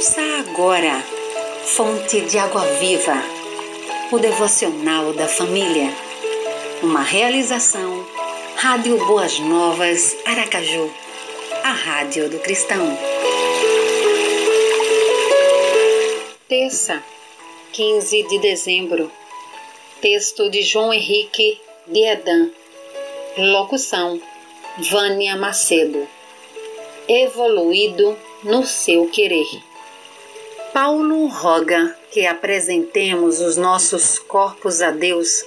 [0.00, 1.04] Ouça agora,
[1.62, 3.22] Fonte de Água Viva,
[4.10, 5.94] o devocional da família.
[6.82, 8.06] Uma realização,
[8.56, 10.90] Rádio Boas Novas, Aracaju,
[11.62, 12.96] a Rádio do Cristão.
[16.48, 17.04] Terça,
[17.74, 19.12] 15 de dezembro.
[20.00, 22.48] Texto de João Henrique de Edan.
[23.36, 24.18] Locução:
[24.78, 26.08] Vânia Macedo.
[27.06, 29.69] Evoluído no seu querer.
[30.72, 35.44] Paulo roga que apresentemos os nossos corpos a Deus,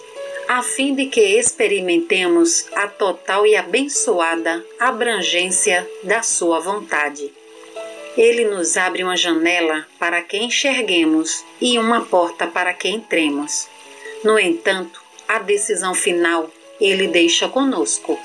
[0.50, 7.32] a fim de que experimentemos a total e abençoada abrangência da Sua vontade.
[8.18, 13.70] Ele nos abre uma janela para que enxerguemos e uma porta para que entremos.
[14.26, 16.52] No entanto, a decisão final
[16.82, 18.20] ele deixa conosco.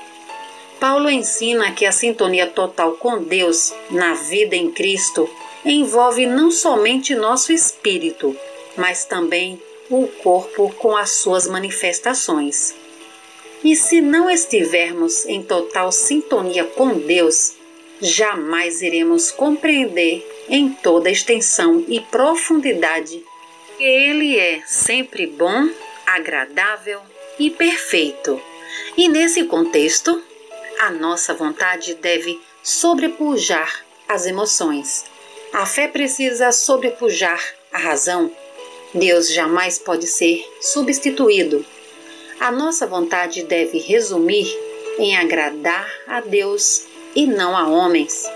[0.81, 5.29] Paulo ensina que a sintonia total com Deus na vida em Cristo
[5.65, 8.35] envolve não somente nosso espírito,
[8.77, 12.75] mas também o corpo com as suas manifestações.
[13.63, 17.55] E se não estivermos em total sintonia com Deus,
[17.99, 23.21] jamais iremos compreender em toda extensão e profundidade
[23.77, 25.69] que Ele é sempre bom,
[26.05, 27.01] agradável
[27.37, 28.41] e perfeito.
[28.97, 30.21] E nesse contexto,
[30.79, 35.05] a nossa vontade deve sobrepujar as emoções.
[35.53, 38.31] A fé precisa sobrepujar a razão.
[38.93, 41.65] Deus jamais pode ser substituído.
[42.39, 44.47] A nossa vontade deve resumir
[44.99, 46.83] em agradar a Deus
[47.15, 48.29] e não a homens.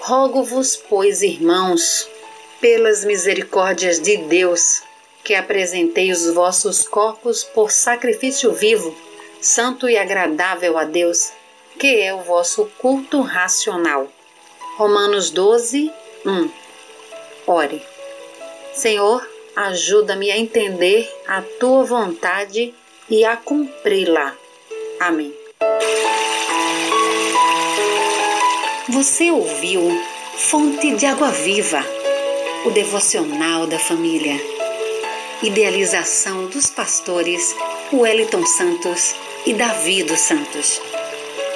[0.00, 2.08] Rogo-vos, pois, irmãos,
[2.60, 4.82] pelas misericórdias de Deus,
[5.22, 8.96] que apresentei os vossos corpos por sacrifício vivo,
[9.40, 11.32] santo e agradável a Deus,
[11.78, 14.08] que é o vosso culto racional.
[14.76, 15.92] Romanos 12,
[16.24, 16.50] 1.
[17.46, 17.82] Ore.
[18.74, 19.26] Senhor,
[19.56, 22.74] ajuda-me a entender a tua vontade
[23.08, 24.34] e a cumpri-la.
[25.00, 25.34] Amém.
[28.88, 29.80] Você ouviu
[30.36, 31.84] Fonte de Água Viva,
[32.66, 34.34] o devocional da família.
[35.42, 37.54] Idealização dos pastores
[37.92, 39.14] Wellington Santos
[39.46, 40.80] e Davi dos Santos.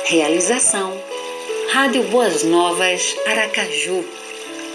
[0.07, 0.99] Realização
[1.71, 4.05] Rádio Boas Novas Aracaju,